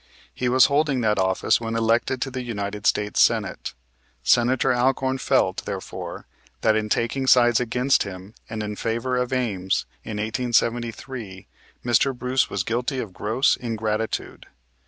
[0.33, 3.75] He was holding that office when elected to the United States Senate.
[4.23, 6.25] Senator Alcorn felt, therefore,
[6.61, 11.45] that in taking sides against him and in favor of Ames in 1873
[11.85, 12.17] Mr.
[12.17, 14.47] Bruce was guilty of gross ingratitude.